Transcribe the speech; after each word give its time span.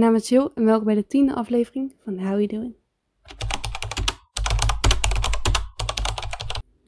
mijn 0.00 0.12
naam 0.12 0.20
is 0.20 0.28
Jill 0.28 0.48
en 0.54 0.64
welkom 0.64 0.84
bij 0.84 0.94
de 0.94 1.06
tiende 1.06 1.34
aflevering 1.34 1.94
van 2.04 2.18
How 2.18 2.28
You 2.28 2.46
Doing. 2.46 2.74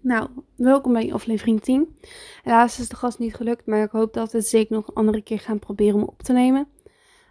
Nou, 0.00 0.28
welkom 0.56 0.92
bij 0.92 1.12
aflevering 1.12 1.60
10. 1.60 1.96
Helaas 2.42 2.78
is 2.78 2.88
de 2.88 2.96
gast 2.96 3.18
niet 3.18 3.34
gelukt, 3.34 3.66
maar 3.66 3.82
ik 3.82 3.90
hoop 3.90 4.12
dat 4.12 4.32
we 4.32 4.38
het 4.38 4.46
zeker 4.46 4.74
nog 4.74 4.88
een 4.88 4.94
andere 4.94 5.22
keer 5.22 5.38
gaan 5.38 5.58
proberen 5.58 5.94
om 5.94 6.02
op 6.02 6.22
te 6.22 6.32
nemen. 6.32 6.68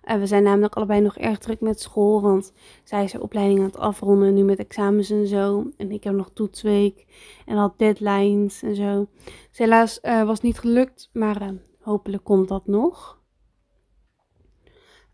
Uh, 0.03 0.15
we 0.15 0.25
zijn 0.27 0.43
namelijk 0.43 0.75
allebei 0.75 1.01
nog 1.01 1.17
erg 1.17 1.37
druk 1.37 1.61
met 1.61 1.81
school, 1.81 2.21
want 2.21 2.53
zij 2.83 3.03
is 3.03 3.13
haar 3.13 3.21
opleiding 3.21 3.59
aan 3.59 3.65
het 3.65 3.77
afronden, 3.77 4.33
nu 4.33 4.43
met 4.43 4.59
examens 4.59 5.09
en 5.09 5.27
zo. 5.27 5.71
En 5.77 5.91
ik 5.91 6.03
heb 6.03 6.13
nog 6.13 6.31
toetsweek 6.33 7.05
en 7.45 7.57
al 7.57 7.73
deadlines 7.77 8.61
en 8.61 8.75
zo. 8.75 9.07
Dus 9.23 9.57
helaas 9.57 9.99
uh, 10.01 10.23
was 10.23 10.41
niet 10.41 10.59
gelukt, 10.59 11.09
maar 11.13 11.41
uh, 11.41 11.49
hopelijk 11.79 12.23
komt 12.23 12.47
dat 12.47 12.67
nog. 12.67 13.19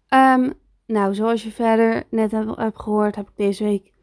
Um, 0.10 0.54
nou, 0.88 1.16
zoals 1.16 1.44
je 1.44 1.52
verder 1.52 2.04
net 2.10 2.32
hebt 2.32 2.80
gehoord, 2.80 3.16
heb 3.16 3.28
ik 3.28 3.36
deze 3.36 3.64
week 3.64 3.94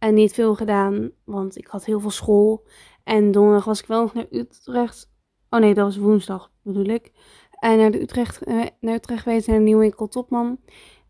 uh, 0.00 0.10
niet 0.10 0.32
veel 0.32 0.54
gedaan, 0.54 1.10
want 1.24 1.58
ik 1.58 1.66
had 1.66 1.84
heel 1.84 2.00
veel 2.00 2.10
school. 2.10 2.66
En 3.04 3.30
donderdag 3.30 3.64
was 3.64 3.80
ik 3.80 3.86
wel 3.86 4.00
nog 4.00 4.14
naar 4.14 4.26
Utrecht. 4.30 5.10
Oh 5.50 5.60
nee, 5.60 5.74
dat 5.74 5.84
was 5.84 5.96
woensdag 5.96 6.50
bedoel 6.62 6.84
ik. 6.84 7.12
En 7.58 7.76
naar, 7.76 7.90
de 7.90 8.02
Utrecht, 8.02 8.48
uh, 8.48 8.64
naar 8.80 8.94
Utrecht 8.94 9.22
geweest, 9.22 9.46
naar 9.46 9.56
de 9.56 9.62
nieuwe 9.62 9.80
winkel 9.80 10.08
Topman. 10.08 10.58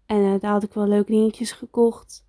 En 0.07 0.21
uh, 0.21 0.41
daar 0.41 0.53
had 0.53 0.63
ik 0.63 0.73
wel 0.73 0.87
leuke 0.87 1.11
dingetjes 1.11 1.53
gekocht. 1.53 2.27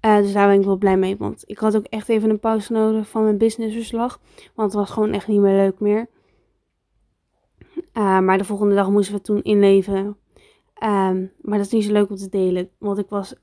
dus 0.00 0.32
daar 0.32 0.48
ben 0.48 0.58
ik 0.58 0.64
wel 0.64 0.76
blij 0.76 0.96
mee, 0.96 1.16
want 1.16 1.42
ik 1.46 1.58
had 1.58 1.76
ook 1.76 1.84
echt 1.84 2.08
even 2.08 2.30
een 2.30 2.40
pauze 2.40 2.72
nodig 2.72 3.08
van 3.08 3.22
mijn 3.22 3.38
businessverslag. 3.38 4.20
Want 4.54 4.72
het 4.72 4.80
was 4.80 4.90
gewoon 4.90 5.12
echt 5.12 5.26
niet 5.26 5.40
meer 5.40 5.56
leuk 5.56 5.80
meer. 5.80 6.08
maar 7.92 8.38
de 8.38 8.44
volgende 8.44 8.74
dag 8.74 8.90
moesten 8.90 9.14
we 9.14 9.20
toen 9.20 9.42
inleveren. 9.42 10.16
Um, 10.84 11.32
maar 11.40 11.58
dat 11.58 11.66
is 11.66 11.72
niet 11.72 11.84
zo 11.84 11.92
leuk 11.92 12.10
om 12.10 12.16
te 12.16 12.28
delen, 12.28 12.70
want 12.78 12.98
ik 12.98 13.08
was 13.08 13.34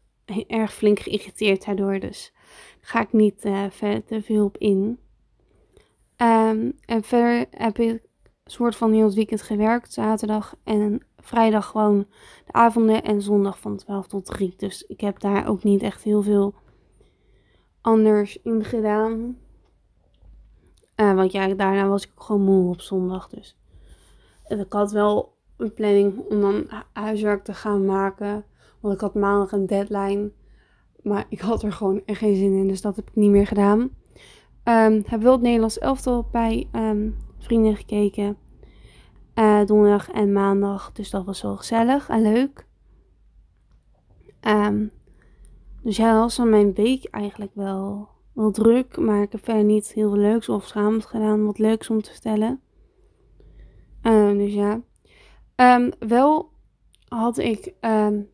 erg 0.48 0.74
flink 0.74 1.00
geïrriteerd 1.00 1.66
daardoor. 1.66 2.00
Dus 2.00 2.32
daar 2.34 2.90
ga 2.90 3.02
ik 3.02 3.14
niet 3.14 3.46
uh, 3.46 3.66
verder 3.70 4.04
te 4.04 4.22
veel 4.22 4.46
op 4.46 4.58
in. 4.58 5.00
Um, 6.18 6.74
en 6.86 7.04
verder 7.04 7.46
heb 7.52 7.78
ik 7.78 8.02
soort 8.46 8.76
van 8.76 8.92
heel 8.92 9.06
het 9.06 9.14
weekend 9.14 9.42
gewerkt, 9.42 9.94
zaterdag 9.94 10.56
en 10.64 11.02
vrijdag 11.18 11.66
gewoon 11.66 12.08
de 12.46 12.54
avonden 12.54 13.04
en 13.04 13.22
zondag 13.22 13.60
van 13.60 13.78
12 13.78 14.08
tot 14.08 14.26
3. 14.26 14.54
Dus 14.58 14.84
ik 14.84 15.02
heb 15.02 15.20
daar 15.20 15.48
ook 15.48 15.64
niet 15.64 15.82
echt 15.82 16.04
heel 16.04 16.22
veel 16.22 16.54
anders 17.82 18.42
in 18.42 18.64
gedaan. 18.64 19.38
Uh, 20.96 21.14
want 21.14 21.32
ja, 21.32 21.48
daarna 21.48 21.88
was 21.88 22.04
ik 22.04 22.12
gewoon 22.16 22.42
moe 22.42 22.70
op 22.70 22.82
zondag. 22.82 23.28
Dus 23.28 23.58
ik 24.48 24.74
had 24.74 24.92
wel 24.92 25.38
een 25.60 25.74
planning 25.74 26.18
om 26.18 26.42
dan 26.42 26.68
huiswerk 26.94 27.44
te 27.44 27.54
gaan 27.54 27.86
maken. 27.86 28.46
Want 28.80 28.94
ik 28.94 29.00
had 29.00 29.14
maandag 29.14 29.52
een 29.52 29.66
deadline. 29.66 30.32
Maar 31.04 31.26
ik 31.30 31.40
had 31.40 31.64
er 31.64 31.72
gewoon 31.72 32.02
geen 32.06 32.36
zin 32.36 32.58
in. 32.58 32.68
Dus 32.68 32.82
dat 32.82 32.96
heb 32.96 33.08
ik 33.08 33.16
niet 33.16 33.32
meer 33.32 33.48
gedaan. 33.48 33.80
Um, 34.64 35.04
heb 35.06 35.22
wel 35.22 35.32
het 35.32 35.42
Nederlands 35.42 35.80
elftal 35.80 36.28
bij 36.32 36.68
um, 36.76 37.18
vrienden 37.38 37.76
gekeken. 37.76 38.38
Uh, 39.36 39.66
donderdag 39.66 40.12
en 40.12 40.32
maandag. 40.32 40.92
Dus 40.92 41.10
dat 41.10 41.26
was 41.26 41.42
wel 41.42 41.58
gezellig 41.58 42.10
en 42.10 42.22
leuk. 42.22 42.68
Um, 44.42 44.92
dus 45.84 45.98
ja, 45.98 46.20
was 46.20 46.36
dan 46.36 46.50
mijn 46.50 46.74
week 46.74 47.06
eigenlijk 47.06 47.52
wel, 47.54 48.10
wel 48.34 48.52
druk. 48.52 48.98
Maar 48.98 49.22
ik 49.22 49.32
heb 49.32 49.44
verder 49.44 49.64
niet 49.64 49.94
heel 49.94 50.10
veel 50.10 50.20
leuks 50.20 50.50
of 50.50 50.66
schamend 50.66 51.06
gedaan. 51.06 51.46
Wat 51.46 51.60
leuks 51.60 51.90
om 51.90 52.02
te 52.02 52.12
vertellen. 52.12 52.62
dus 54.02 54.54
ja. 54.54 54.82
Um, 55.62 55.92
wel 56.00 56.50
had 57.08 57.38
ik 57.38 57.74
um, 57.82 58.30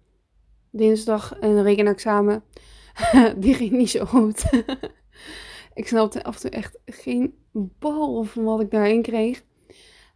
dinsdag 0.71 1.37
een 1.39 1.63
rekenexamen. 1.63 2.43
Die 3.37 3.53
ging 3.53 3.71
niet 3.71 3.89
zo 3.89 4.05
goed. 4.05 4.63
ik 5.73 5.87
snapte 5.87 6.23
af 6.23 6.35
en 6.35 6.41
toe 6.41 6.49
echt 6.49 6.79
geen 6.85 7.35
bal 7.51 8.23
van 8.23 8.43
wat 8.43 8.61
ik 8.61 8.71
daarin 8.71 9.01
kreeg. 9.01 9.43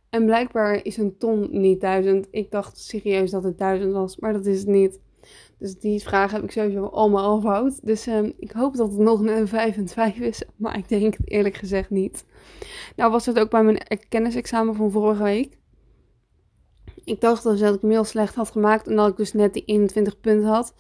En 0.09 0.25
blijkbaar 0.25 0.85
is 0.85 0.97
een 0.97 1.17
ton 1.17 1.47
niet 1.51 1.81
duizend. 1.81 2.28
Ik 2.31 2.51
dacht 2.51 2.78
serieus 2.79 3.31
dat 3.31 3.44
het 3.44 3.57
duizend 3.57 3.94
was, 3.94 4.17
maar 4.17 4.33
dat 4.33 4.45
is 4.45 4.59
het 4.59 4.67
niet. 4.67 5.00
Dus 5.57 5.79
die 5.79 6.01
vraag 6.01 6.31
heb 6.31 6.44
ik 6.44 6.51
sowieso 6.51 6.85
allemaal 6.85 7.38
afhoud. 7.38 7.85
Dus 7.85 8.07
um, 8.07 8.33
ik 8.39 8.51
hoop 8.51 8.75
dat 8.75 8.91
het 8.91 9.00
nog 9.00 9.19
een 9.19 9.47
5 9.47 9.78
en 9.78 9.88
5 9.88 10.17
is. 10.17 10.44
Maar 10.56 10.78
ik 10.78 10.89
denk 10.89 11.17
het 11.17 11.31
eerlijk 11.31 11.56
gezegd 11.56 11.89
niet. 11.89 12.25
Nou 12.95 13.12
was 13.12 13.25
het 13.25 13.39
ook 13.39 13.50
bij 13.50 13.63
mijn 13.63 13.81
kennisexamen 14.09 14.75
van 14.75 14.91
vorige 14.91 15.23
week. 15.23 15.58
Ik 17.05 17.21
dacht 17.21 17.43
dus 17.43 17.59
dat 17.59 17.75
ik 17.75 17.81
hem 17.81 17.89
heel 17.89 18.03
slecht 18.03 18.35
had 18.35 18.51
gemaakt 18.51 18.87
en 18.87 18.95
dat 18.95 19.09
ik 19.09 19.17
dus 19.17 19.33
net 19.33 19.53
die 19.53 19.65
21 19.65 20.19
punten 20.19 20.49
had. 20.49 20.73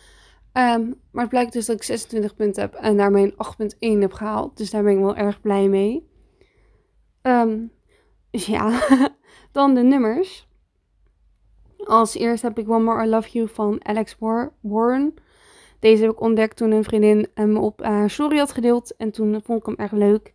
Um, 0.53 1.01
maar 1.11 1.21
het 1.21 1.29
blijkt 1.29 1.53
dus 1.53 1.65
dat 1.65 1.75
ik 1.75 1.83
26 1.83 2.35
punten 2.35 2.61
heb 2.61 2.73
en 2.73 2.97
daarmee 2.97 3.33
een 3.57 3.97
8.1 3.97 3.99
heb 3.99 4.13
gehaald. 4.13 4.57
Dus 4.57 4.69
daar 4.69 4.83
ben 4.83 4.93
ik 4.93 4.99
wel 4.99 5.15
erg 5.15 5.41
blij 5.41 5.67
mee. 5.67 6.09
Um, 7.21 7.71
dus 8.31 8.45
ja, 8.45 8.87
dan 9.51 9.73
de 9.73 9.81
nummers. 9.81 10.47
Als 11.77 12.15
eerst 12.15 12.41
heb 12.41 12.57
ik 12.59 12.69
One 12.69 12.83
More 12.83 13.05
I 13.05 13.09
Love 13.09 13.29
You 13.29 13.47
van 13.47 13.85
Alex 13.85 14.17
Warren. 14.61 15.13
Deze 15.79 16.01
heb 16.01 16.11
ik 16.11 16.21
ontdekt 16.21 16.57
toen 16.57 16.71
een 16.71 16.83
vriendin 16.83 17.27
hem 17.33 17.57
op 17.57 17.83
haar 17.83 18.09
story 18.09 18.37
had 18.37 18.51
gedeeld. 18.51 18.95
En 18.95 19.11
toen 19.11 19.41
vond 19.43 19.59
ik 19.59 19.65
hem 19.65 19.75
erg 19.75 19.91
leuk. 19.91 20.33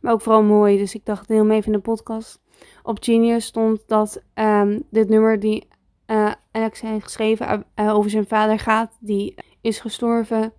Maar 0.00 0.12
ook 0.12 0.20
vooral 0.20 0.42
mooi. 0.42 0.78
Dus 0.78 0.94
ik 0.94 1.04
dacht, 1.04 1.28
deel 1.28 1.38
hem 1.38 1.50
even 1.50 1.72
in 1.72 1.78
de 1.78 1.84
podcast 1.84 2.40
op 2.82 3.02
Genius 3.02 3.44
stond 3.44 3.82
dat 3.86 4.22
um, 4.34 4.82
dit 4.90 5.08
nummer 5.08 5.40
die 5.40 5.68
uh, 6.06 6.32
Alex 6.52 6.80
heeft 6.80 7.04
geschreven 7.04 7.64
uh, 7.76 7.94
over 7.94 8.10
zijn 8.10 8.26
vader 8.26 8.58
gaat. 8.58 8.96
Die 9.00 9.34
is 9.60 9.80
gestorven 9.80 10.52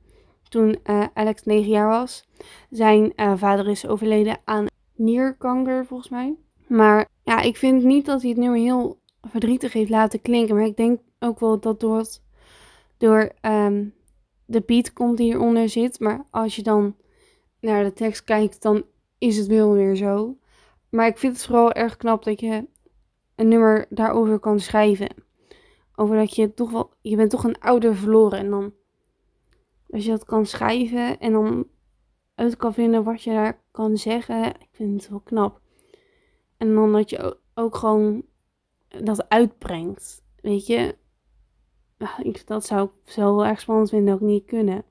toen 0.50 0.78
Alex 1.14 1.44
9 1.44 1.70
jaar 1.70 1.88
was. 1.88 2.28
Zijn 2.70 3.14
vader 3.36 3.68
is 3.68 3.88
overleden 3.88 4.38
aan 4.44 4.66
nierkanker 4.96 5.86
volgens 5.86 6.10
mij. 6.10 6.36
Maar 6.68 7.08
ja, 7.24 7.42
ik 7.42 7.58
vind 7.58 7.84
niet 7.84 8.06
dat 8.06 8.22
hij 8.22 8.30
het 8.30 8.40
nummer 8.40 8.60
heel 8.60 9.00
verdrietig 9.22 9.74
heeft 9.74 9.90
laten 9.90 10.22
klinken. 10.22 10.56
Maar 10.56 10.66
ik 10.66 10.78
denk 10.78 11.00
ook 11.20 11.40
wel 11.40 11.60
dat 11.60 11.80
door, 11.80 11.98
het, 11.98 12.22
door 12.98 13.31
um, 13.42 13.94
de 14.46 14.62
beat 14.62 14.94
komt 14.94 15.18
die 15.18 15.26
hieronder 15.26 15.70
zit. 15.70 16.00
Maar 16.00 16.26
als 16.30 16.56
je 16.56 16.64
dan 16.64 16.96
naar 17.60 17.84
de 17.84 17.94
tekst 17.94 18.24
kijkt, 18.24 18.62
dan 18.62 18.84
is 19.18 19.38
het 19.38 19.48
wel 19.48 19.74
weer 19.74 19.96
zo. 19.96 20.38
Maar 20.90 21.08
ik 21.08 21.18
vind 21.18 21.34
het 21.34 21.46
vooral 21.46 21.72
erg 21.72 21.98
knap 21.98 22.24
dat 22.24 22.40
je 22.40 22.68
een 23.36 23.48
nummer 23.48 23.86
daarover 23.90 24.40
kan 24.40 24.60
schrijven. 24.60 25.10
Over 25.96 26.16
dat 26.16 26.36
je 26.36 26.54
toch 26.54 26.72
wel, 26.72 26.94
je 27.02 27.16
bent 27.16 27.30
toch 27.30 27.44
een 27.44 27.60
ouder 27.60 27.96
verloren. 27.96 28.40
En 28.40 28.50
dan, 28.50 28.74
als 29.90 30.04
je 30.04 30.10
dat 30.10 30.26
kan 30.26 30.46
schrijven 30.46 31.20
en 31.20 31.32
dan 31.32 31.68
uit 32.36 32.58
kan 32.58 32.74
vinden 32.74 33.04
wat 33.04 33.24
je 33.24 33.32
daar 33.32 33.62
kan 33.72 33.98
zeggen. 33.98 34.46
Ik 34.46 34.70
vind 34.72 35.02
het 35.02 35.10
wel 35.10 35.20
knap. 35.20 35.62
En 36.58 36.74
dan 36.74 36.92
dat 36.92 37.10
je 37.10 37.38
ook 37.54 37.76
gewoon 37.76 38.24
dat 38.88 39.30
uitbrengt. 39.30 40.24
Weet 40.42 40.68
je, 40.68 40.98
dat 42.46 42.66
zou 42.66 42.86
ik 42.88 43.12
zo 43.12 43.36
wel 43.36 43.46
erg 43.46 43.60
spannend 43.60 43.90
vinden, 43.90 44.14
ook 44.14 44.20
niet 44.20 44.46
kunnen. 44.46 44.84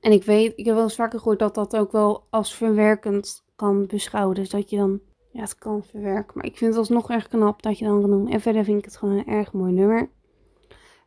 En 0.00 0.12
ik 0.12 0.24
weet, 0.24 0.52
ik 0.56 0.64
heb 0.64 0.74
wel 0.74 0.84
eens 0.84 0.94
vaker 0.94 1.18
gehoord 1.18 1.38
dat 1.38 1.54
dat 1.54 1.76
ook 1.76 1.92
wel 1.92 2.26
als 2.30 2.54
verwerkend 2.54 3.44
kan 3.60 3.86
beschouwen. 3.86 4.34
Dus 4.34 4.50
dat 4.50 4.70
je 4.70 4.76
dan 4.76 5.00
ja, 5.32 5.40
het 5.40 5.54
kan 5.54 5.84
verwerken. 5.84 6.32
Maar 6.34 6.44
ik 6.44 6.56
vind 6.56 6.70
het 6.70 6.78
alsnog 6.78 7.10
erg 7.10 7.28
knap 7.28 7.62
dat 7.62 7.78
je 7.78 7.84
dan 7.84 8.00
kan. 8.00 8.28
En 8.28 8.40
verder 8.40 8.64
vind 8.64 8.78
ik 8.78 8.84
het 8.84 8.96
gewoon 8.96 9.18
een 9.18 9.26
erg 9.26 9.52
mooi 9.52 9.72
nummer. 9.72 10.10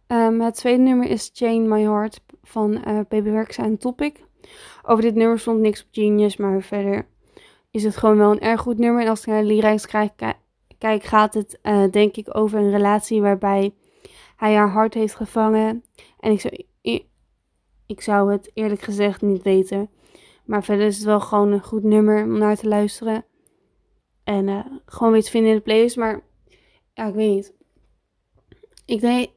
Um, 0.08 0.42
het 0.42 0.56
tweede 0.56 0.84
nummer 0.84 1.10
is 1.10 1.30
Chain 1.34 1.68
My 1.68 1.82
Heart 1.82 2.22
van 2.44 2.84
uh, 2.88 3.00
Baby 3.10 3.30
en 3.30 3.78
Topic. 3.78 4.24
Over 4.84 5.04
dit 5.04 5.16
nummer 5.16 5.40
stond 5.40 5.60
niks 5.60 5.82
op 5.82 5.88
Genius, 5.92 6.38
maar 6.38 6.62
verder 6.62 7.08
is 7.72 7.84
het 7.84 7.98
gewoon 7.98 8.18
wel 8.18 8.32
een 8.32 8.40
erg 8.40 8.62
goed 8.62 8.78
nummer. 8.78 9.02
En 9.02 9.08
als 9.08 9.20
ik 9.20 9.26
naar 9.26 9.44
lyrics 9.44 9.86
kijk, 9.86 11.04
gaat 11.04 11.34
het 11.34 11.60
uh, 11.64 11.84
denk 11.92 12.16
ik 12.16 12.38
over 12.38 12.60
een 12.60 12.72
relatie 12.72 13.22
waarbij 13.22 13.74
hij 14.36 14.54
haar 14.56 14.70
hart 14.70 14.94
heeft 14.94 15.16
gevangen. 15.16 15.84
En 16.20 16.32
ik 16.32 16.40
zou, 16.42 16.66
ik 17.86 18.02
zou 18.02 18.32
het 18.32 18.52
eerlijk 18.54 18.82
gezegd 18.82 19.22
niet 19.22 19.44
weten. 19.44 19.90
Maar 20.46 20.64
verder 20.64 20.86
is 20.86 20.96
het 20.96 21.06
wel 21.06 21.20
gewoon 21.20 21.52
een 21.52 21.64
goed 21.64 21.84
nummer 21.84 22.24
om 22.24 22.38
naar 22.38 22.56
te 22.56 22.68
luisteren. 22.68 23.26
En 24.24 24.48
uh, 24.48 24.66
gewoon 24.86 25.14
weer 25.14 25.24
te 25.24 25.30
vinden 25.30 25.52
in 25.52 25.58
de 25.58 25.64
playlist. 25.64 25.96
Maar 25.96 26.22
ja, 26.94 27.08
ik 27.08 27.14
weet 27.14 27.30
niet. 27.30 27.54
Ik 28.86 29.02
denk, 29.02 29.30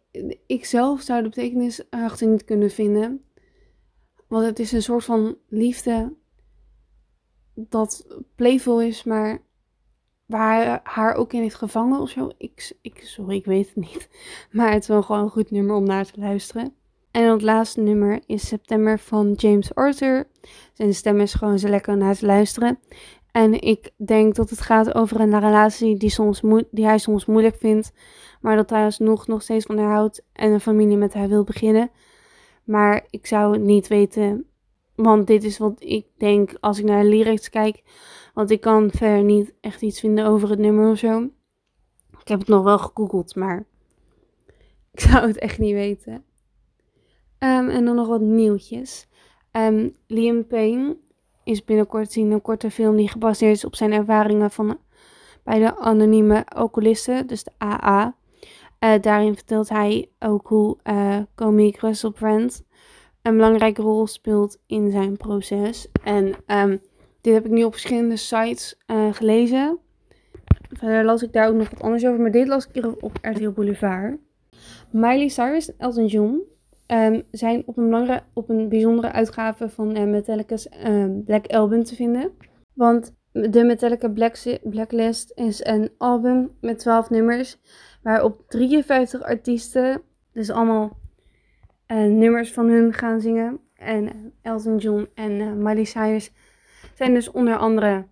ik 0.46 0.64
zelf 0.64 1.00
zou 1.00 1.22
de 1.22 1.28
betekenis 1.28 1.82
erachter 1.90 2.26
niet 2.26 2.44
kunnen 2.44 2.70
vinden. 2.70 3.24
Want 4.26 4.44
het 4.44 4.58
is 4.58 4.72
een 4.72 4.82
soort 4.82 5.04
van 5.04 5.36
liefde 5.48 6.14
dat 7.54 8.06
playful 8.34 8.82
is, 8.82 9.04
maar 9.04 9.42
waar 10.26 10.80
haar 10.82 11.14
ook 11.14 11.32
in 11.32 11.40
heeft 11.40 11.54
gevangen 11.54 12.00
of 12.00 12.10
zo. 12.10 12.30
Ik, 12.38 12.76
ik, 12.80 13.00
sorry, 13.04 13.36
ik 13.36 13.44
weet 13.44 13.66
het 13.66 13.76
niet. 13.76 14.08
Maar 14.52 14.72
het 14.72 14.82
is 14.82 14.88
wel 14.88 15.02
gewoon 15.02 15.22
een 15.22 15.30
goed 15.30 15.50
nummer 15.50 15.76
om 15.76 15.84
naar 15.84 16.04
te 16.04 16.20
luisteren. 16.20 16.74
En 17.16 17.30
het 17.30 17.42
laatste 17.42 17.80
nummer 17.80 18.20
is 18.26 18.46
September 18.46 18.98
van 18.98 19.32
James 19.32 19.74
Arthur. 19.74 20.26
Zijn 20.72 20.94
stem 20.94 21.20
is 21.20 21.34
gewoon 21.34 21.58
zo 21.58 21.68
lekker 21.68 21.96
naar 21.96 22.16
te 22.16 22.26
luisteren. 22.26 22.78
En 23.32 23.60
ik 23.60 23.90
denk 23.96 24.34
dat 24.34 24.50
het 24.50 24.60
gaat 24.60 24.94
over 24.94 25.20
een 25.20 25.40
relatie 25.40 25.96
die, 25.96 26.10
soms 26.10 26.40
die 26.70 26.84
hij 26.84 26.98
soms 26.98 27.26
moeilijk 27.26 27.56
vindt. 27.56 27.92
Maar 28.40 28.56
dat 28.56 28.70
hij 28.70 28.84
alsnog 28.84 29.26
nog 29.26 29.42
steeds 29.42 29.66
van 29.66 29.78
haar 29.78 29.94
houdt 29.94 30.24
en 30.32 30.52
een 30.52 30.60
familie 30.60 30.96
met 30.96 31.14
haar 31.14 31.28
wil 31.28 31.44
beginnen. 31.44 31.90
Maar 32.64 33.06
ik 33.10 33.26
zou 33.26 33.52
het 33.52 33.62
niet 33.62 33.88
weten. 33.88 34.46
Want 34.94 35.26
dit 35.26 35.44
is 35.44 35.58
wat 35.58 35.74
ik 35.78 36.06
denk 36.16 36.56
als 36.60 36.78
ik 36.78 36.84
naar 36.84 37.02
de 37.02 37.08
lyrics 37.08 37.50
kijk. 37.50 37.82
Want 38.34 38.50
ik 38.50 38.60
kan 38.60 38.90
verder 38.90 39.24
niet 39.24 39.54
echt 39.60 39.82
iets 39.82 40.00
vinden 40.00 40.26
over 40.26 40.50
het 40.50 40.58
nummer 40.58 40.90
of 40.90 40.98
zo. 40.98 41.22
Ik 42.20 42.28
heb 42.28 42.38
het 42.38 42.48
nog 42.48 42.62
wel 42.64 42.78
gegoogeld, 42.78 43.34
maar 43.34 43.66
ik 44.92 45.00
zou 45.10 45.26
het 45.26 45.38
echt 45.38 45.58
niet 45.58 45.74
weten. 45.74 46.25
Ehm, 47.38 47.68
en 47.68 47.84
dan 47.84 47.94
nog 47.94 48.08
wat 48.08 48.20
nieuwtjes. 48.20 49.06
Um, 49.52 49.94
Liam 50.06 50.46
Payne 50.46 50.96
is 51.44 51.64
binnenkort 51.64 52.12
zien 52.12 52.30
een 52.30 52.42
korte 52.42 52.70
film 52.70 52.96
die 52.96 53.08
gebaseerd 53.08 53.56
is 53.56 53.64
op 53.64 53.76
zijn 53.76 53.92
ervaringen 53.92 54.50
van, 54.50 54.78
bij 55.44 55.58
de 55.58 55.76
anonieme 55.76 56.46
alcoholisten, 56.46 57.26
dus 57.26 57.44
de 57.44 57.50
AA. 57.62 58.14
Eh, 58.78 59.00
daarin 59.00 59.34
vertelt 59.34 59.68
hij 59.68 60.08
ook 60.18 60.46
hoe 60.48 60.76
uh, 60.84 61.18
komiek 61.34 61.76
Russell 61.76 62.10
Brand 62.10 62.64
een 63.22 63.36
belangrijke 63.36 63.82
rol 63.82 64.06
speelt 64.06 64.58
in 64.66 64.90
zijn 64.90 65.16
proces. 65.16 65.88
En 66.02 66.34
um, 66.46 66.80
dit 67.20 67.34
heb 67.34 67.44
ik 67.44 67.50
nu 67.50 67.64
op 67.64 67.72
verschillende 67.72 68.16
sites 68.16 68.78
uh, 68.86 69.12
gelezen. 69.12 69.78
Verder 70.68 71.04
las 71.04 71.22
ik 71.22 71.32
daar 71.32 71.48
ook 71.48 71.54
nog 71.54 71.70
wat 71.70 71.82
anders 71.82 72.06
over, 72.06 72.20
maar 72.20 72.30
dit 72.30 72.48
las 72.48 72.66
ik 72.66 72.74
hier 72.74 72.96
op 73.00 73.18
RTL 73.22 73.50
Boulevard. 73.50 74.16
Miley 74.90 75.28
Cyrus 75.28 75.70
en 75.70 75.74
Elton 75.78 76.06
John 76.06 76.42
um, 76.86 77.22
zijn 77.30 77.62
op 77.66 77.76
een, 77.76 78.20
op 78.32 78.48
een 78.48 78.68
bijzondere 78.68 79.12
uitgave 79.12 79.68
van 79.68 79.96
uh, 79.96 80.04
Metallica's 80.04 80.68
um, 80.86 81.24
Black 81.24 81.46
Album 81.46 81.84
te 81.84 81.94
vinden. 81.94 82.32
Want 82.72 83.14
de 83.32 83.64
Metallica 83.64 84.08
Black 84.08 84.36
Blacklist 84.62 85.32
is 85.34 85.64
een 85.64 85.90
album 85.98 86.50
met 86.60 86.78
12 86.78 87.10
nummers, 87.10 87.58
waarop 88.02 88.42
53 88.48 89.22
artiesten, 89.22 90.02
dus 90.32 90.50
allemaal 90.50 90.98
uh, 91.88 92.04
nummers 92.04 92.52
van 92.52 92.68
hun 92.68 92.92
gaan 92.92 93.20
zingen. 93.20 93.60
En 93.74 94.32
Elton 94.42 94.76
John 94.76 95.08
en 95.14 95.62
Miley 95.62 95.84
Cyrus 95.84 96.32
zijn 96.94 97.14
dus 97.14 97.30
onder 97.30 97.56
andere 97.56 98.06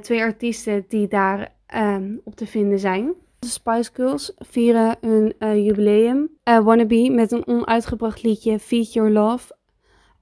twee 0.00 0.22
artiesten 0.22 0.84
die 0.88 1.08
daar 1.08 1.54
um, 1.74 2.20
op 2.24 2.34
te 2.34 2.46
vinden 2.46 2.78
zijn. 2.78 3.14
De 3.46 3.52
Spice 3.52 3.90
Girls 3.92 4.32
vieren 4.38 4.96
hun 5.00 5.34
uh, 5.38 5.64
jubileum. 5.66 6.30
Uh, 6.44 6.58
Wannabe 6.58 7.10
met 7.10 7.32
een 7.32 7.46
onuitgebracht 7.46 8.22
liedje 8.22 8.58
Feed 8.58 8.92
Your 8.92 9.10
Love. 9.10 9.56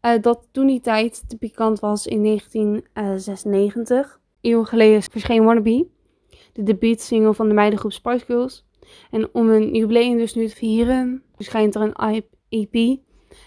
Uh, 0.03 0.13
dat 0.21 0.49
toen 0.53 0.67
die 0.67 0.81
tijd 0.81 1.29
te 1.29 1.37
pikant 1.37 1.81
was 1.81 2.07
in 2.07 2.23
1996. 2.23 4.21
Eeuwen 4.41 4.67
geleden 4.67 5.03
verscheen 5.03 5.45
Wannabe. 5.45 5.87
De 6.53 6.63
debuutsingle 6.63 7.35
van 7.35 7.49
de 7.49 7.55
meidengroep 7.55 7.93
Spice 7.93 8.25
Girls. 8.25 8.67
En 9.11 9.29
om 9.33 9.51
een 9.51 9.75
jubileum 9.75 10.17
dus 10.17 10.35
nu 10.35 10.49
te 10.49 10.57
vieren, 10.57 11.23
verschijnt 11.37 11.75
er 11.75 11.93
een 11.95 12.25
EP 12.49 12.99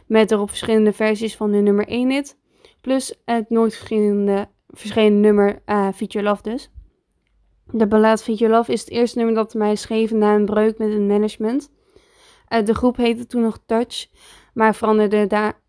met 0.08 0.32
erop 0.32 0.50
verschillende 0.50 0.94
versies 0.94 1.36
van 1.36 1.52
hun 1.54 1.64
nummer 1.64 1.88
1 1.88 2.10
hit. 2.10 2.38
Plus 2.82 3.22
het 3.26 3.50
nooit 3.50 3.74
verschenen 4.68 5.20
nummer 5.20 5.62
uh, 5.66 5.88
Feature 5.94 6.24
Love 6.24 6.42
dus. 6.42 6.72
De 7.72 7.88
ballad 7.88 8.24
Feed 8.24 8.38
Your 8.38 8.56
Love 8.56 8.72
is 8.72 8.80
het 8.80 8.90
eerste 8.90 9.18
nummer 9.18 9.36
dat 9.36 9.54
mij 9.54 9.76
schreef 9.76 10.12
na 10.12 10.36
een 10.36 10.46
breuk 10.46 10.78
met 10.78 10.90
een 10.90 11.08
management. 11.08 11.72
Uh, 12.50 12.66
de 12.66 12.74
groep 12.74 12.98
heette 12.98 13.28
toen 13.28 13.42
nog 13.42 13.60
Touch, 13.66 14.08
maar 14.54 14.76
veranderde 14.76 15.28
daar, 15.28 15.60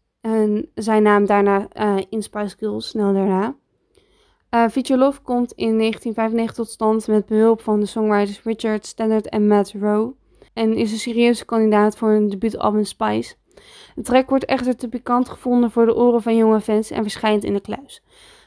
zijn 0.75 1.03
naam 1.03 1.27
daarna 1.27 1.69
uh, 1.81 1.97
in 2.09 2.23
Spice 2.23 2.57
Girls, 2.59 2.89
snel 2.89 3.13
daarna. 3.13 3.57
Uh, 4.51 4.99
Love 4.99 5.21
komt 5.21 5.53
in 5.53 5.79
1995 5.79 6.55
tot 6.55 6.69
stand 6.69 7.07
met 7.07 7.27
behulp 7.27 7.61
van 7.61 7.81
de 7.81 7.87
songwriters 7.87 8.43
Richard 8.43 8.87
Stannard 8.87 9.29
en 9.29 9.47
Matt 9.47 9.73
Rowe. 9.81 10.15
En 10.53 10.77
is 10.77 10.93
een 10.93 10.99
serieuze 10.99 11.45
kandidaat 11.45 11.97
voor 11.97 12.11
een 12.11 12.29
debuutalbum 12.29 12.85
Spice. 12.85 13.35
De 13.95 14.03
track 14.03 14.29
wordt 14.29 14.45
echter 14.45 14.77
te 14.77 14.89
pikant 14.89 15.29
gevonden 15.29 15.71
voor 15.71 15.87
de 15.87 15.97
oren 15.97 16.23
van 16.23 16.37
jonge 16.37 16.61
fans 16.61 16.91
en 16.91 17.03
verschijnt 17.03 17.45
in 17.45 17.53
de 17.53 17.61
kluis. 17.61 18.03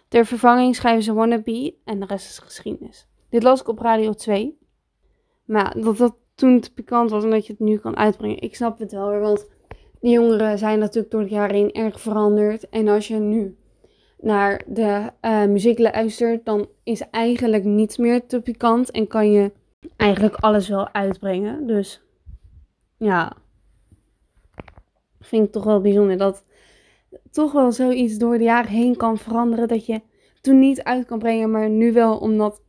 Ter 0.08 0.26
vervanging 0.26 0.76
schrijven 0.76 1.04
ze 1.04 1.14
Wannabe 1.14 1.76
en 1.86 2.00
de 2.00 2.06
rest 2.06 2.30
is 2.30 2.40
geschiedenis. 2.40 3.08
Dit 3.32 3.44
las 3.44 3.62
ik 3.62 3.68
op 3.68 3.80
Radio 3.80 4.14
2. 4.14 4.58
Maar 5.46 5.76
dat 5.82 5.98
dat 5.98 6.16
toen 6.36 6.60
te 6.60 6.74
pikant 6.74 7.10
was 7.10 7.24
en 7.24 7.30
dat 7.30 7.46
je 7.46 7.52
het 7.52 7.62
nu 7.62 7.78
kan 7.78 7.98
uitbrengen. 7.98 8.42
Ik 8.42 8.56
snap 8.56 8.80
het 8.80 8.92
wel 8.92 9.10
weer, 9.10 9.20
want 9.20 9.50
de 10.00 10.10
jongeren 10.10 10.58
zijn 10.58 10.80
natuurlijk 10.80 11.12
door 11.12 11.22
het 11.22 11.30
jaar 11.30 11.52
heen 11.52 11.72
erg 11.72 12.02
veranderd. 12.02 12.70
En 12.70 12.88
als 12.88 13.08
je 13.08 13.16
nu 13.16 13.58
naar 14.20 14.64
de 14.68 15.12
uh, 15.22 15.46
muziek 15.46 15.80
luistert, 15.80 16.46
dan 16.46 16.68
is 16.84 17.10
eigenlijk 17.10 17.64
niets 17.64 17.98
meer 17.98 18.26
te 18.26 18.42
pikant. 18.42 18.92
En 18.92 19.08
kan 19.08 19.32
je 19.32 19.52
eigenlijk 19.98 20.36
alles 20.36 20.68
wel 20.68 20.94
uitbrengen. 20.94 21.68
Dus 21.68 22.02
ja, 22.98 23.34
vind 25.20 25.46
ik 25.46 25.52
toch 25.52 25.64
wel 25.64 25.82
bijzonder 25.82 26.18
dat 26.18 26.46
toch 27.32 27.52
wel 27.52 27.72
zoiets 27.72 28.18
door 28.18 28.38
de 28.38 28.44
jaren 28.44 28.72
heen 28.72 28.96
kan 28.96 29.18
veranderen. 29.18 29.68
Dat 29.68 29.86
je 29.86 30.02
toen 30.42 30.60
niet 30.60 30.84
uit 30.84 31.06
kan 31.06 31.20
brengen, 31.20 31.52
maar 31.52 31.70
nu 31.70 31.94
wel 31.94 32.18
omdat 32.18 32.62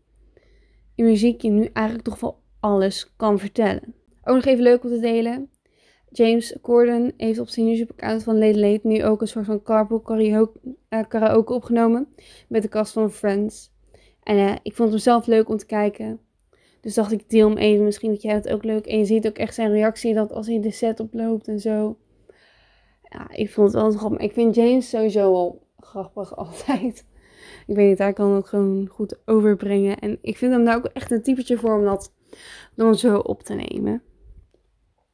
in 0.95 1.05
muziek 1.05 1.43
je 1.43 1.51
nu 1.51 1.71
eigenlijk 1.73 2.07
toch 2.07 2.21
wel 2.21 2.41
alles 2.61 3.13
kan 3.17 3.39
vertellen. 3.39 3.95
Ook 4.25 4.35
nog 4.35 4.45
even 4.45 4.63
leuk 4.63 4.85
om 4.85 4.91
te 4.91 5.01
delen. 5.01 5.51
James 6.11 6.57
Corden 6.63 7.13
heeft 7.17 7.39
op 7.39 7.49
zijn 7.49 7.67
YouTube-account 7.67 8.23
van 8.23 8.39
Late 8.39 8.59
Late 8.59 8.87
nu 8.87 9.05
ook 9.05 9.21
een 9.21 9.29
soort 9.29 9.45
van 9.45 9.63
carpool 9.63 10.01
karaoke, 10.01 10.61
uh, 10.91 11.01
karaoke 11.09 11.53
opgenomen 11.53 12.09
met 12.49 12.63
de 12.63 12.69
cast 12.69 12.93
van 12.93 13.11
Friends. 13.11 13.71
En 14.23 14.37
uh, 14.37 14.55
ik 14.63 14.75
vond 14.75 14.91
hem 14.91 14.99
zelf 14.99 15.27
leuk 15.27 15.49
om 15.49 15.57
te 15.57 15.67
kijken. 15.67 16.21
Dus 16.81 16.95
dacht 16.95 17.13
ik, 17.13 17.31
deel 17.31 17.49
hem 17.49 17.59
even. 17.59 17.85
Misschien 17.85 18.11
vind 18.11 18.23
jij 18.23 18.35
het 18.35 18.49
ook 18.49 18.65
leuk. 18.65 18.87
En 18.87 18.99
je 18.99 19.05
ziet 19.05 19.27
ook 19.27 19.39
echt 19.39 19.55
zijn 19.55 19.71
reactie 19.71 20.15
dat 20.15 20.33
als 20.33 20.47
hij 20.47 20.61
de 20.61 20.71
set 20.71 21.01
oploopt 21.01 21.49
en 21.49 21.61
zo. 21.61 21.97
Ja, 23.03 23.31
ik 23.31 23.51
vond 23.51 23.73
het 23.73 23.83
wel 23.83 23.91
grappig. 23.91 24.21
Ik 24.21 24.33
vind 24.33 24.55
James 24.55 24.89
sowieso 24.89 25.33
wel 25.33 25.63
grappig 25.79 26.37
altijd 26.45 27.05
ik 27.67 27.77
weet 27.77 27.89
niet, 27.89 27.99
hij 27.99 28.13
kan 28.13 28.31
het 28.31 28.47
gewoon 28.47 28.87
goed 28.91 29.19
overbrengen. 29.25 29.99
En 29.99 30.19
ik 30.23 30.37
vind 30.37 30.53
hem 30.53 30.65
daar 30.65 30.77
ook 30.77 30.85
echt 30.85 31.11
een 31.11 31.23
typetje 31.23 31.59
voor 31.59 31.79
om 31.79 31.85
dat 31.85 32.13
dan 32.75 32.95
zo 32.95 33.19
op 33.19 33.43
te 33.43 33.55
nemen. 33.55 34.03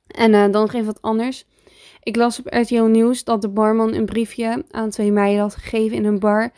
En 0.06 0.32
uh, 0.32 0.52
dan 0.52 0.68
geef 0.68 0.86
wat 0.86 1.02
anders. 1.02 1.46
Ik 2.02 2.16
las 2.16 2.38
op 2.38 2.46
RTL 2.46 2.82
Nieuws 2.82 3.24
dat 3.24 3.42
de 3.42 3.48
barman 3.48 3.94
een 3.94 4.06
briefje 4.06 4.64
aan 4.70 4.90
twee 4.90 5.12
meiden 5.12 5.40
had 5.40 5.54
gegeven 5.54 5.96
in 5.96 6.04
een 6.04 6.18
bar. 6.18 6.50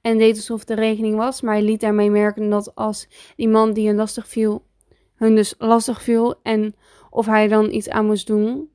En 0.00 0.18
deed 0.18 0.36
alsof 0.36 0.64
de 0.64 0.74
rekening 0.74 1.16
was. 1.16 1.40
Maar 1.40 1.54
hij 1.54 1.62
liet 1.62 1.80
daarmee 1.80 2.10
merken 2.10 2.50
dat 2.50 2.74
als 2.74 3.08
die 3.36 3.48
man 3.48 3.72
die 3.72 3.86
hun 3.86 3.96
lastig 3.96 4.28
viel, 4.28 4.64
hun 5.14 5.34
dus 5.34 5.54
lastig 5.58 6.02
viel. 6.02 6.34
En 6.42 6.74
of 7.10 7.26
hij 7.26 7.48
dan 7.48 7.70
iets 7.70 7.88
aan 7.88 8.06
moest 8.06 8.26
doen. 8.26 8.70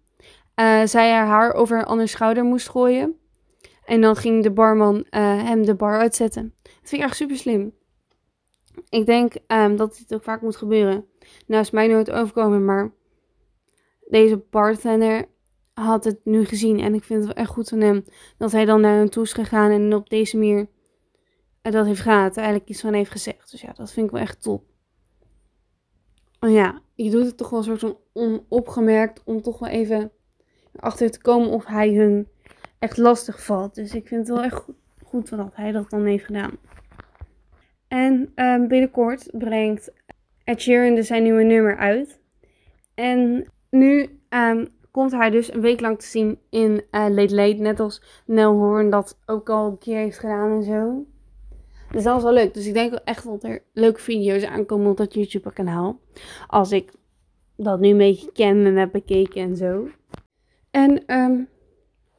Uh, 0.56 0.86
zij 0.86 1.12
haar 1.12 1.54
over 1.54 1.78
een 1.78 1.86
ander 1.86 2.08
schouder 2.08 2.44
moest 2.44 2.70
gooien. 2.70 3.16
En 3.86 4.02
dan 4.02 4.16
ging 4.16 4.44
de 4.44 4.52
barman 4.52 4.96
uh, 4.96 5.44
hem 5.44 5.66
de 5.66 5.76
bar 5.76 6.00
uitzetten. 6.00 6.54
Dat 6.62 6.72
vind 6.84 7.02
ik 7.02 7.08
echt 7.08 7.18
super 7.18 7.38
slim. 7.38 7.74
Ik 8.90 9.06
denk 9.06 9.36
um, 9.48 9.76
dat 9.76 9.98
dit 9.98 10.14
ook 10.14 10.24
vaak 10.24 10.42
moet 10.42 10.56
gebeuren. 10.56 11.06
Nou 11.48 11.62
is 11.62 11.72
mij 11.72 11.88
nooit 11.88 12.12
overkomen, 12.12 12.66
maar 12.66 12.92
deze 14.08 14.44
bartender 14.50 15.26
had 15.74 16.04
het 16.04 16.20
nu 16.24 16.46
gezien. 16.46 16.80
En 16.80 16.94
ik 16.94 17.04
vind 17.04 17.24
het 17.24 17.34
wel 17.34 17.44
echt 17.44 17.54
goed 17.54 17.70
van 17.70 17.82
hem 17.82 18.04
dat 18.38 18.52
hij 18.52 18.66
dan 18.66 18.82
naar 18.82 18.98
hem 18.98 19.10
toe 19.10 19.24
is 19.24 19.34
gegaan 19.34 19.72
en 19.72 19.94
op 19.94 20.10
deze 20.10 20.38
manier 20.38 20.68
uh, 21.64 21.72
dat 21.72 21.86
heeft 21.86 22.02
gehad. 22.02 22.38
Eigenlijk 22.38 22.70
iets 22.70 22.82
van 22.82 22.94
heeft 22.94 23.12
gezegd. 23.12 23.52
Dus 23.52 23.62
ja, 23.62 23.74
dat 23.74 23.92
vind 23.92 24.06
ik 24.06 24.12
wel 24.12 24.22
echt 24.22 24.42
top. 24.42 24.64
Ja, 26.40 26.82
je 26.96 27.10
doet 27.10 27.26
het 27.26 27.38
toch 27.38 27.50
wel 27.50 27.60
een 27.60 27.66
soort 27.66 27.80
van 27.80 27.98
onopgemerkt 28.14 29.22
om 29.24 29.42
toch 29.42 29.60
wel 29.60 29.70
even 29.70 30.12
achter 30.76 31.12
te 31.12 31.22
komen 31.22 31.50
of 31.50 31.66
hij 31.66 31.94
hun 31.94 32.28
echt 32.84 32.98
lastig 32.98 33.44
valt. 33.44 33.76
Dus 33.76 33.96
ik 33.96 34.08
vind 34.08 34.28
het 34.28 34.36
wel 34.36 34.46
echt 34.46 34.66
goed, 35.04 35.30
dat 35.30 35.52
hij 35.54 35.72
dat 35.72 35.90
dan 35.90 36.06
heeft 36.06 36.26
gedaan. 36.26 36.52
En 37.88 38.32
um, 38.36 38.68
binnenkort 38.68 39.30
brengt 39.32 39.94
Ed 40.44 40.62
Sheeran 40.62 40.96
dus 40.96 41.08
zijn 41.08 41.24
nieuwe 41.24 41.44
nummer 41.44 41.78
uit. 41.78 42.20
En 42.94 43.46
nu 43.70 44.20
um, 44.30 44.68
komt 44.92 45.12
hij 45.12 45.30
dus 45.30 45.54
een 45.54 45.62
week 45.62 45.82
lang 45.82 46.00
te 46.00 46.06
zien 46.06 46.40
in 46.50 46.72
uh, 46.72 47.06
Late 47.10 47.36
Late. 47.36 47.62
Net 47.62 47.80
als 47.80 48.24
Nel 48.26 48.54
Horn 48.54 48.90
dat 48.90 49.20
ook 49.26 49.50
al 49.50 49.68
een 49.68 49.78
keer 49.78 49.98
heeft 49.98 50.20
gedaan 50.20 50.52
en 50.52 50.64
zo. 50.64 51.06
Dus 51.92 52.04
dat 52.04 52.14
was 52.14 52.24
wel 52.24 52.34
leuk. 52.34 52.54
Dus 52.54 52.68
ik 52.68 52.74
denk 52.74 52.94
echt 52.94 53.24
dat 53.24 53.44
er 53.44 53.64
leuke 53.74 54.00
video's 54.00 54.44
aankomen 54.44 54.92
op 54.92 54.98
dat 54.98 55.14
YouTube 55.14 55.54
kanaal. 55.54 56.00
Als 56.48 56.72
ik 56.72 56.94
dat 57.56 57.80
nu 57.80 57.90
een 57.90 57.98
beetje 57.98 58.32
ken 58.32 58.66
en 58.66 58.76
heb 58.76 58.92
bekeken 58.92 59.42
en 59.42 59.56
zo. 59.56 59.88
En 60.72 61.14
um, 61.20 61.48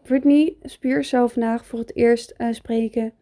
Britney 0.04 0.56
Spears 0.62 1.08
zou 1.08 1.30
vandaag 1.30 1.66
voor 1.66 1.78
het 1.78 1.96
eerst 1.96 2.34
uh, 2.38 2.52
spreken 2.52 3.12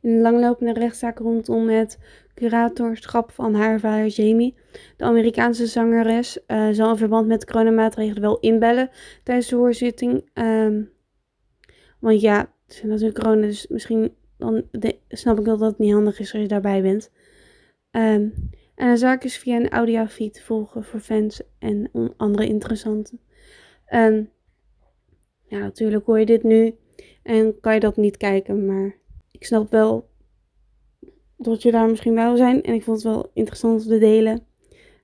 in 0.00 0.10
een 0.10 0.20
langlopende 0.20 0.72
rechtszaak 0.72 1.18
rondom 1.18 1.68
het 1.68 1.98
curatorschap 2.34 3.30
van 3.30 3.54
haar 3.54 3.80
vader 3.80 4.06
Jamie. 4.06 4.54
De 4.96 5.04
Amerikaanse 5.04 5.66
zangeres 5.66 6.38
uh, 6.46 6.68
zal 6.70 6.90
in 6.90 6.96
verband 6.96 7.26
met 7.26 7.44
coronamaatregelen 7.44 8.22
wel 8.22 8.40
inbellen 8.40 8.90
tijdens 9.22 9.48
de 9.48 9.56
hoorzitting. 9.56 10.30
Um, 10.34 10.90
want 11.98 12.20
ja, 12.20 12.38
het 12.66 12.74
is 12.76 12.82
natuurlijk 12.82 13.18
corona, 13.18 13.46
dus 13.46 13.66
misschien 13.66 14.14
dan 14.38 14.64
snap 15.08 15.38
ik 15.38 15.44
dat 15.44 15.58
dat 15.58 15.78
niet 15.78 15.92
handig 15.92 16.18
is 16.18 16.32
als 16.32 16.42
je 16.42 16.48
daarbij 16.48 16.82
bent. 16.82 17.10
Um, 17.90 18.50
en 18.74 18.98
zou 18.98 19.14
ik 19.14 19.24
eens 19.24 19.36
via 19.36 19.56
een 19.56 19.70
audiofeed 19.70 20.42
volgen 20.42 20.84
voor 20.84 21.00
fans 21.00 21.42
en 21.58 21.90
andere 22.16 22.46
interessanten. 22.46 23.20
Um, 23.94 24.30
ja, 25.46 25.58
natuurlijk 25.58 26.06
hoor 26.06 26.18
je 26.18 26.26
dit 26.26 26.42
nu 26.42 26.74
en 27.22 27.60
kan 27.60 27.74
je 27.74 27.80
dat 27.80 27.96
niet 27.96 28.16
kijken, 28.16 28.66
maar 28.66 28.96
ik 29.30 29.44
snap 29.44 29.70
wel 29.70 30.08
dat 31.36 31.62
je 31.62 31.70
daar 31.70 31.88
misschien 31.88 32.14
wel 32.14 32.36
zijn. 32.36 32.62
En 32.62 32.74
ik 32.74 32.82
vond 32.82 33.02
het 33.02 33.12
wel 33.12 33.30
interessant 33.34 33.82
om 33.82 33.88
te 33.88 33.98
delen. 33.98 34.46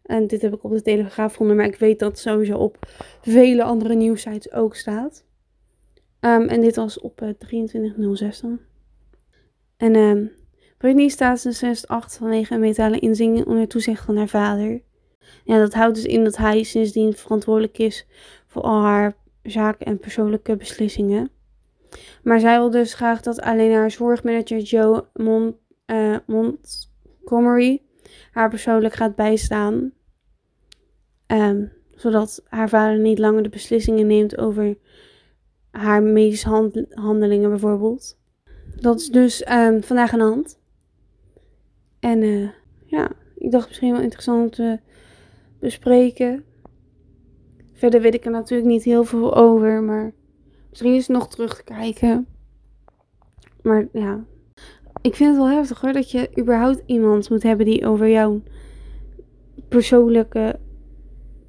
En 0.03 0.27
dit 0.27 0.43
heb 0.43 0.55
ik 0.55 0.65
op 0.65 0.71
de 0.71 0.83
Telegraaf 0.83 1.31
gevonden, 1.31 1.57
maar 1.57 1.67
ik 1.67 1.77
weet 1.77 1.99
dat 1.99 2.11
het 2.11 2.19
sowieso 2.19 2.57
op 2.57 2.77
vele 3.23 3.63
andere 3.63 3.95
nieuwsites 3.95 4.53
ook 4.53 4.75
staat. 4.77 5.25
Um, 6.21 6.49
en 6.49 6.61
dit 6.61 6.77
was 6.77 7.01
op 7.01 7.23
uh, 7.23 7.29
eh, 7.29 8.35
23.06 8.35 8.41
dan. 8.41 8.61
En 9.77 9.97
um, 9.97 10.31
Britney 10.79 11.09
staat 11.09 11.41
sinds 11.41 11.59
2008 11.59 12.17
vanwege 12.17 12.55
een 12.55 12.61
metalen 12.61 13.01
inzinging 13.01 13.47
onder 13.47 13.69
toezicht 13.69 14.05
van 14.05 14.17
haar 14.17 14.29
vader. 14.29 14.83
Ja, 15.45 15.59
dat 15.59 15.75
houdt 15.75 15.95
dus 15.95 16.05
in 16.05 16.25
dat 16.25 16.37
hij 16.37 16.63
sindsdien 16.63 17.15
verantwoordelijk 17.15 17.79
is 17.79 18.07
voor 18.47 18.63
al 18.63 18.83
haar 18.83 19.17
zaken 19.43 19.87
en 19.87 19.99
persoonlijke 19.99 20.57
beslissingen. 20.57 21.31
Maar 22.23 22.41
zij 22.41 22.59
wil 22.59 22.71
dus 22.71 22.95
graag 22.95 23.21
dat 23.21 23.41
alleen 23.41 23.73
haar 23.73 23.91
zorgmanager 23.91 24.59
Joe 24.59 25.05
uh, 25.87 26.17
Montgomery 26.27 27.83
haar 28.31 28.49
persoonlijk 28.51 28.95
gaat 28.95 29.15
bijstaan. 29.15 29.93
Um, 31.27 31.73
zodat 31.91 32.43
haar 32.49 32.69
vader 32.69 32.99
niet 32.99 33.19
langer 33.19 33.43
de 33.43 33.49
beslissingen 33.49 34.07
neemt 34.07 34.39
over 34.39 34.77
haar 35.71 36.03
medische 36.03 36.71
handelingen 36.91 37.51
bijvoorbeeld. 37.51 38.19
Dat 38.81 39.01
is 39.01 39.09
dus 39.09 39.51
um, 39.51 39.83
vandaag 39.83 40.13
aan 40.13 40.19
de 40.19 40.25
hand. 40.25 40.59
En 42.01 42.23
uh, 42.23 42.49
ja, 42.87 43.11
ik 43.37 43.51
dacht 43.51 43.69
misschien 43.69 43.93
wel 43.93 44.03
interessant 44.03 44.53
te 44.53 44.81
bespreken. 45.59 46.45
Verder 47.81 48.01
weet 48.01 48.15
ik 48.15 48.25
er 48.25 48.31
natuurlijk 48.31 48.69
niet 48.69 48.83
heel 48.83 49.05
veel 49.05 49.35
over, 49.35 49.83
maar 49.83 50.13
misschien 50.69 50.95
is 50.95 51.07
het 51.07 51.17
nog 51.17 51.29
terug 51.29 51.57
te 51.57 51.65
kijken. 51.65 52.27
Maar 53.63 53.89
ja, 53.93 54.25
ik 55.03 55.15
vind 55.15 55.31
het 55.31 55.39
wel 55.39 55.57
heftig 55.57 55.81
hoor, 55.81 55.93
dat 55.93 56.11
je 56.11 56.31
überhaupt 56.39 56.83
iemand 56.87 57.31
moet 57.31 57.43
hebben 57.43 57.67
die 57.67 57.87
over 57.87 58.09
jouw 58.09 58.43
persoonlijke 59.69 60.59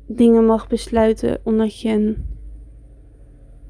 dingen 0.05 0.45
mag 0.45 0.67
besluiten, 0.67 1.39
omdat 1.43 1.79
je 1.79 1.89
een 1.89 2.25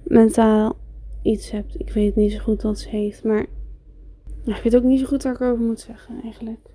mentaal 0.04 0.78
iets 1.22 1.52
hebt. 1.52 1.80
Ik 1.80 1.90
weet 1.90 2.16
niet 2.16 2.32
zo 2.32 2.40
goed 2.40 2.62
wat 2.62 2.80
ze 2.80 2.90
heeft, 2.90 3.24
maar 3.24 3.46
ik 4.46 4.62
weet 4.64 4.76
ook 4.76 4.84
niet 4.84 5.00
zo 5.00 5.06
goed 5.06 5.24
waar 5.24 5.34
ik 5.34 5.42
over 5.42 5.66
moet 5.66 5.80
zeggen 5.80 6.22
eigenlijk. 6.24 6.70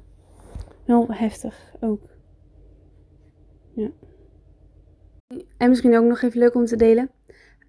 Wel 0.84 1.06
heftig 1.08 1.74
ook. 1.80 2.02
Ja. 3.74 3.90
En 5.56 5.68
misschien 5.68 5.96
ook 5.96 6.04
nog 6.04 6.22
even 6.22 6.38
leuk 6.38 6.54
om 6.54 6.64
te 6.64 6.76
delen. 6.76 7.10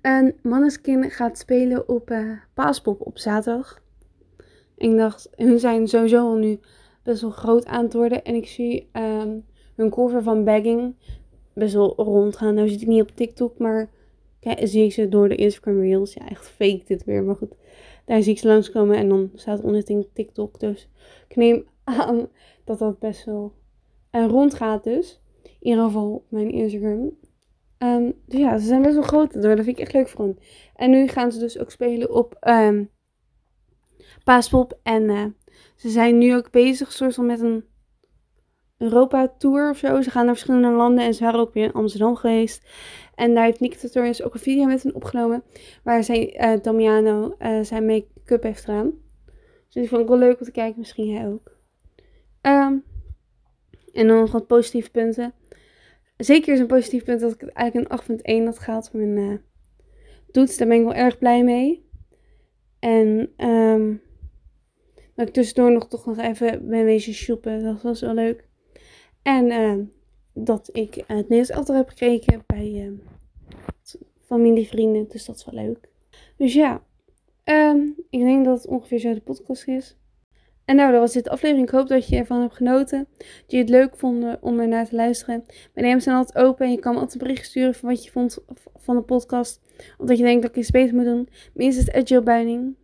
Een 0.02 0.36
manneskin 0.42 1.12
gaat 1.12 1.38
spelen 1.38 1.90
op 1.90 2.10
uh, 2.10 2.32
Paaspop 2.54 3.02
op 3.02 3.18
zaterdag. 3.18 3.82
Ik 4.76 4.98
dacht, 4.98 5.30
hun 5.36 5.60
zijn 5.60 5.88
sowieso 5.88 6.18
al 6.18 6.36
nu 6.36 6.60
best 7.04 7.22
wel 7.22 7.32
groot 7.32 7.66
aan 7.66 7.84
het 7.84 7.94
worden. 7.94 8.24
En 8.24 8.36
ik 8.36 8.48
zie 8.48 8.90
um, 8.94 9.46
hun 9.76 9.90
cover 9.90 10.24
van 10.24 10.44
Bagging 10.44 10.96
best 11.54 11.74
wel 11.74 11.94
rondgaan. 11.96 12.54
Nou 12.54 12.70
zit 12.70 12.82
ik 12.82 12.88
niet 12.88 13.02
op 13.02 13.16
TikTok, 13.16 13.58
maar 13.58 13.90
kijk, 14.40 14.60
zie 14.68 14.84
ik 14.84 14.94
ze 14.94 15.10
door 15.10 15.30
de 15.30 15.36
Instagram 15.36 15.80
Reels. 15.82 16.14
Ja, 16.14 16.30
echt 16.30 16.48
fake 16.48 16.82
dit 16.86 17.04
weer. 17.04 17.24
Maar 17.24 17.36
goed, 17.36 17.56
daar 18.06 18.24
zie 18.24 18.34
ik 18.34 18.40
ze 18.40 18.48
langskomen 18.48 18.98
en 18.98 19.10
dan 19.10 19.32
staat 19.36 19.62
onder 19.62 20.08
TikTok. 20.14 20.60
Dus 20.60 20.90
ik 21.28 21.36
neem 21.36 21.66
aan 21.84 22.28
dat 22.64 22.80
dat 22.80 23.00
best 23.00 23.26
wel 23.26 23.54
uh, 24.12 24.26
rondgaat 24.26 24.84
dus. 24.84 25.22
In 25.44 25.70
ieder 25.70 25.84
geval 25.84 26.14
op 26.14 26.24
mijn 26.30 26.52
Instagram. 26.52 27.12
Um, 27.80 28.14
ja, 28.28 28.58
ze 28.58 28.66
zijn 28.66 28.82
best 28.82 28.94
wel 28.94 29.04
groot 29.04 29.34
door. 29.34 29.56
Dat 29.56 29.66
vind 29.66 29.78
ik 29.78 29.84
echt 29.84 29.94
leuk 29.94 30.08
voor. 30.08 30.36
En 30.76 30.90
nu 30.90 31.08
gaan 31.08 31.32
ze 31.32 31.40
dus 31.40 31.60
ook 31.60 31.72
spelen 31.72 32.14
op 32.14 32.38
um, 32.48 32.90
Paaspop. 34.24 34.80
En 34.84 35.04
uh, 35.04 35.26
ze 35.76 35.90
zijn 35.90 36.18
nu 36.18 36.36
ook 36.36 36.52
bezig 36.52 36.92
soort 36.92 37.14
van 37.14 37.26
met 37.26 37.40
een 37.40 37.64
Europa 38.78 39.34
Tour 39.38 39.70
of 39.70 39.78
zo. 39.78 40.02
Ze 40.02 40.10
gaan 40.10 40.26
naar 40.26 40.34
verschillende 40.34 40.78
landen 40.78 41.04
en 41.06 41.14
ze 41.14 41.24
waren 41.24 41.40
ook 41.40 41.54
weer 41.54 41.64
in 41.64 41.74
Amsterdam 41.74 42.16
geweest. 42.16 42.68
En 43.16 43.34
daar 43.34 43.46
heeft 43.46 43.60
Nick 43.60 43.74
Tutorials 43.74 44.24
ook 44.24 44.34
een 44.34 44.40
video 44.40 44.66
met 44.66 44.84
hen 44.84 44.96
opgenomen. 44.96 45.44
Waar 45.84 46.04
zij, 46.04 46.54
uh, 46.54 46.62
Damiano 46.62 47.36
uh, 47.40 47.62
zijn 47.62 47.86
make-up 47.86 48.44
heeft 48.44 48.66
gedaan. 48.66 48.92
Dus 49.66 49.74
die 49.74 49.88
vond 49.88 50.02
ik 50.02 50.08
wel 50.08 50.18
leuk 50.18 50.40
om 50.40 50.46
te 50.46 50.52
kijken. 50.52 50.80
Misschien 50.80 51.16
hij 51.16 51.28
ook. 51.28 51.56
Um, 52.42 52.84
en 53.94 54.08
dan 54.08 54.18
nog 54.18 54.32
wat 54.32 54.48
positieve 54.48 54.92
punten. 54.92 55.34
Zeker 56.18 56.54
is 56.54 56.60
een 56.60 56.68
positief 56.68 57.04
punt 57.04 57.20
dat 57.20 57.34
ik 57.34 57.44
eigenlijk 57.44 58.08
een 58.08 58.42
8.1 58.42 58.46
had 58.46 58.60
gehaald 58.60 58.90
voor 58.90 59.00
mijn 59.00 59.32
uh, 59.32 59.38
toets. 60.32 60.58
Daar 60.58 60.68
ben 60.68 60.78
ik 60.78 60.84
wel 60.84 60.94
erg 60.94 61.18
blij 61.18 61.44
mee. 61.44 61.86
En 62.80 63.34
um, 63.48 64.02
dat 65.16 65.28
ik 65.28 65.34
tussendoor 65.34 65.72
nog 65.72 65.88
toch 65.88 66.06
nog 66.06 66.18
even 66.18 66.68
ben 66.68 66.86
wezen 66.86 67.14
shoppen. 67.14 67.64
Dat 67.64 67.82
was 67.82 68.02
wel 68.02 68.14
leuk. 68.14 68.48
En 69.22 69.46
uh, 69.52 69.78
dat 70.34 70.70
ik 70.74 70.96
het 70.96 71.08
Nederlands 71.08 71.52
altijd 71.52 71.78
heb 71.78 71.90
gekregen 71.90 72.44
bij 72.46 72.72
uh, 72.72 72.92
familie, 74.26 74.68
vrienden. 74.68 75.08
Dus 75.08 75.26
dat 75.26 75.36
is 75.36 75.46
wel 75.46 75.64
leuk. 75.64 75.90
Dus 76.38 76.54
ja, 76.54 76.84
um, 77.44 77.96
ik 78.10 78.20
denk 78.20 78.46
dat 78.46 78.58
het 78.58 78.68
ongeveer 78.68 79.00
zo 79.00 79.14
de 79.14 79.22
podcast 79.22 79.68
is. 79.68 79.98
En 80.68 80.76
nou, 80.76 80.92
dat 80.92 81.00
was 81.00 81.14
dit 81.14 81.30
aflevering. 81.30 81.68
Ik 81.68 81.74
hoop 81.74 81.88
dat 81.88 82.08
je 82.08 82.16
ervan 82.16 82.42
hebt 82.42 82.56
genoten. 82.56 83.08
Dat 83.18 83.44
je 83.48 83.58
het 83.58 83.70
leuk 83.70 83.96
vond 83.96 84.38
om 84.42 84.60
er 84.60 84.68
naar 84.68 84.88
te 84.88 84.96
luisteren. 84.96 85.46
Mijn 85.74 85.94
DM's 85.94 86.04
zijn 86.04 86.16
altijd 86.16 86.46
open 86.46 86.66
en 86.66 86.72
je 86.72 86.80
kan 86.80 86.94
me 86.94 87.00
altijd 87.00 87.24
een 87.24 87.44
sturen 87.44 87.74
van 87.74 87.90
wat 87.90 88.04
je 88.04 88.12
vond 88.12 88.38
van 88.76 88.96
de 88.96 89.02
podcast. 89.02 89.62
Of 89.98 90.08
dat 90.08 90.18
je 90.18 90.24
denkt 90.24 90.42
dat 90.42 90.52
ik 90.52 90.58
iets 90.58 90.72
beter 90.72 90.96
moet 90.96 91.06
doen. 91.06 91.30
Minstens 91.54 91.88
het 91.92 92.10
Jill 92.10 92.24
Buining. 92.24 92.76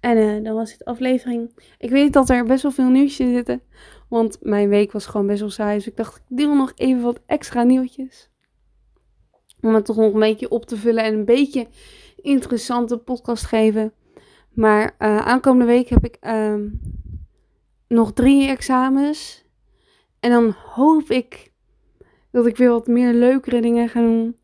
En 0.00 0.16
uh, 0.16 0.44
dan 0.44 0.54
was 0.54 0.70
dit 0.70 0.84
aflevering. 0.84 1.50
Ik 1.78 1.90
weet 1.90 2.12
dat 2.12 2.30
er 2.30 2.44
best 2.44 2.62
wel 2.62 2.72
veel 2.72 2.88
nieuwtjes 2.88 3.32
zitten. 3.32 3.62
Want 4.08 4.38
mijn 4.40 4.68
week 4.68 4.92
was 4.92 5.06
gewoon 5.06 5.26
best 5.26 5.40
wel 5.40 5.50
saai. 5.50 5.76
Dus 5.76 5.86
ik 5.86 5.96
dacht, 5.96 6.16
ik 6.16 6.36
deel 6.36 6.54
nog 6.54 6.72
even 6.76 7.02
wat 7.02 7.20
extra 7.26 7.62
nieuwtjes. 7.62 8.30
Om 9.60 9.74
het 9.74 9.84
toch 9.84 9.96
nog 9.96 10.12
een 10.12 10.20
beetje 10.20 10.48
op 10.48 10.66
te 10.66 10.76
vullen 10.76 11.04
en 11.04 11.14
een 11.14 11.24
beetje 11.24 11.66
interessante 12.16 12.96
podcast 12.96 13.44
geven. 13.44 13.92
Maar 14.54 14.94
uh, 14.98 15.16
aankomende 15.16 15.64
week 15.64 15.88
heb 15.88 16.04
ik 16.04 16.16
uh, 16.22 16.54
nog 17.88 18.12
drie 18.12 18.48
examens. 18.48 19.44
En 20.20 20.30
dan 20.30 20.54
hoop 20.56 21.10
ik 21.10 21.52
dat 22.30 22.46
ik 22.46 22.56
weer 22.56 22.70
wat 22.70 22.86
meer 22.86 23.12
leukere 23.12 23.60
dingen 23.60 23.88
ga 23.88 24.00
doen. 24.00 24.36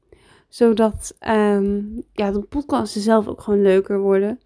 Zodat 0.49 1.17
um, 1.29 2.03
ja, 2.13 2.31
de 2.31 2.41
podcasten 2.41 3.01
zelf 3.01 3.29
ook 3.29 3.41
gewoon 3.41 3.63
leuker 3.63 3.99
worden. 3.99 4.41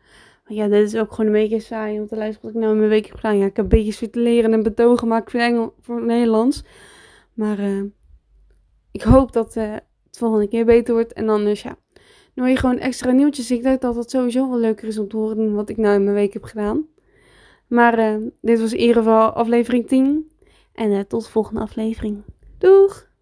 Want 0.45 0.59
ja, 0.59 0.69
dit 0.69 0.93
is 0.93 0.97
ook 1.01 1.13
gewoon 1.13 1.27
een 1.27 1.41
beetje 1.41 1.61
saai 1.61 2.01
om 2.01 2.07
te 2.07 2.17
luisteren 2.17 2.47
wat 2.47 2.55
ik 2.55 2.61
nou 2.61 2.73
in 2.73 2.79
mijn 2.79 2.91
week 2.91 3.07
heb 3.07 3.17
gedaan. 3.17 3.39
Ja, 3.39 3.47
ik 3.47 3.57
heb 3.57 3.65
een 3.65 3.79
beetje 3.79 3.93
zitten 3.93 4.23
leren 4.23 4.53
en 4.53 4.63
betogen 4.63 4.99
gemaakt 4.99 5.31
voor, 5.31 5.41
Engel, 5.41 5.75
voor 5.81 5.97
het 5.97 6.05
Nederlands. 6.05 6.65
Maar 7.35 7.59
uh, 7.59 7.83
ik 8.91 9.03
hoop 9.03 9.33
dat 9.33 9.57
uh, 9.57 9.73
het 10.07 10.19
volgende 10.19 10.49
keer 10.49 10.65
beter 10.65 10.95
wordt. 10.95 11.13
En 11.13 11.27
dan 11.27 11.45
dus 11.45 11.63
ja, 11.63 11.77
nu 12.35 12.49
je 12.49 12.57
gewoon 12.57 12.79
extra 12.79 13.11
nieuwtjes. 13.11 13.51
Ik 13.51 13.63
denk 13.63 13.81
dat 13.81 13.97
het 13.97 14.11
sowieso 14.11 14.51
wel 14.51 14.59
leuker 14.59 14.89
is 14.89 14.99
om 14.99 15.09
te 15.09 15.17
horen 15.17 15.37
dan 15.37 15.55
wat 15.55 15.69
ik 15.69 15.77
nou 15.77 15.95
in 15.95 16.05
mijn 16.05 16.17
week 16.17 16.33
heb 16.33 16.45
gedaan. 16.45 16.87
Maar 17.67 17.99
uh, 17.99 18.27
dit 18.41 18.61
was 18.61 18.73
in 18.73 18.81
ieder 18.81 18.97
geval 18.97 19.31
aflevering 19.31 19.89
10. 19.89 20.31
En 20.75 20.91
uh, 20.91 21.01
tot 21.01 21.25
de 21.25 21.31
volgende 21.31 21.61
aflevering. 21.61 22.23
Doeg! 22.59 23.13